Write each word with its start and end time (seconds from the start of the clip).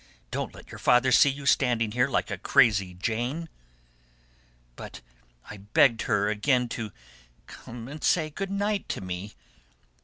Don't 0.31 0.55
let 0.55 0.71
your 0.71 0.79
father 0.79 1.11
see 1.11 1.29
you 1.29 1.45
standing 1.45 1.91
there 1.91 2.09
like 2.09 2.31
a 2.31 2.39
crazy 2.39 2.95
jane!" 2.95 3.49
But 4.75 5.01
I 5.47 5.57
begged 5.57 6.01
her 6.09 6.27
again 6.27 6.69
to 6.69 6.91
"Come 7.45 7.87
and 7.87 8.03
say 8.03 8.31
good 8.31 8.49
night 8.49 8.89
to 8.89 9.01
me!" 9.01 9.35